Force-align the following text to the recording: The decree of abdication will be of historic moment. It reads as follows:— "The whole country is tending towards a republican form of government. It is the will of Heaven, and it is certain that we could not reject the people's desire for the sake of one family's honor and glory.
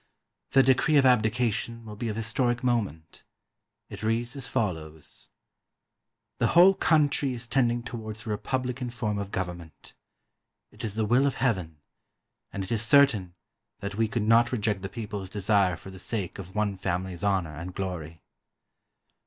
The 0.53 0.63
decree 0.63 0.97
of 0.97 1.05
abdication 1.05 1.85
will 1.85 1.95
be 1.95 2.09
of 2.09 2.15
historic 2.15 2.63
moment. 2.63 3.23
It 3.87 4.01
reads 4.01 4.35
as 4.35 4.47
follows:— 4.47 5.29
"The 6.39 6.47
whole 6.57 6.73
country 6.73 7.35
is 7.35 7.47
tending 7.47 7.83
towards 7.83 8.25
a 8.25 8.31
republican 8.31 8.89
form 8.89 9.19
of 9.19 9.29
government. 9.29 9.93
It 10.71 10.83
is 10.83 10.95
the 10.95 11.05
will 11.05 11.27
of 11.27 11.35
Heaven, 11.35 11.81
and 12.51 12.63
it 12.63 12.71
is 12.71 12.81
certain 12.83 13.35
that 13.79 13.93
we 13.93 14.07
could 14.07 14.23
not 14.27 14.51
reject 14.51 14.81
the 14.81 14.89
people's 14.89 15.29
desire 15.29 15.77
for 15.77 15.91
the 15.91 15.99
sake 15.99 16.39
of 16.39 16.55
one 16.55 16.77
family's 16.77 17.23
honor 17.23 17.53
and 17.55 17.75
glory. 17.75 18.23